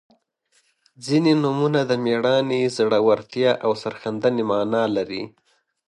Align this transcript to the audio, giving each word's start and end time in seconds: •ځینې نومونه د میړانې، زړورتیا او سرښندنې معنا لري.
•ځینې 1.05 1.31
نومونه 1.43 1.79
د 1.89 1.91
میړانې، 2.05 2.61
زړورتیا 2.75 3.51
او 3.65 3.71
سرښندنې 3.81 4.43
معنا 4.49 4.83
لري. 4.95 5.23